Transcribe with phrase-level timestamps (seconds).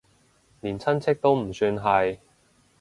[0.61, 2.17] 連親戚都唔算係